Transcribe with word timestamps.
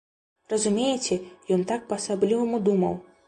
Разумееце, 0.53 1.17
ён 1.55 1.67
так 1.73 1.85
па-асабліваму 1.91 2.63
думаў. 2.71 2.99